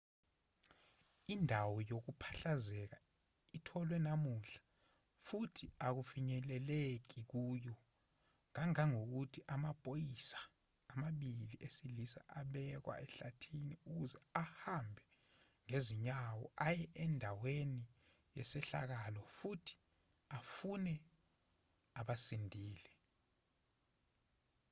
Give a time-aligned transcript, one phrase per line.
[1.33, 2.99] indawo yokuphahlazeka
[3.57, 4.59] itholwe namuhla
[5.27, 7.75] futhi akufinyeleleki kuyo
[8.55, 10.39] kangangokuthi amaphoyisa
[10.91, 15.03] amabili esilisa abekwa ehlathini ukuze ahambe
[15.65, 17.83] ngezinyawo aye andaweni
[18.37, 19.73] yesehlakalo futhi
[20.37, 20.95] afune
[21.99, 22.89] abasindile